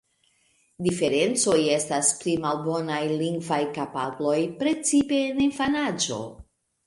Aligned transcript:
Diferencoj 0.85 1.57
estas 1.73 2.09
pli 2.21 2.33
malbonaj 2.45 3.01
lingvaj 3.21 3.61
kapabloj, 3.77 4.39
precipe 4.63 5.21
en 5.27 5.45
infanaĝo. 5.49 6.19